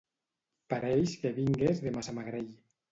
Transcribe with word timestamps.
Pareix 0.75 1.15
que 1.21 1.35
vingues 1.39 1.87
de 1.87 1.97
Massamagrell. 2.01 2.55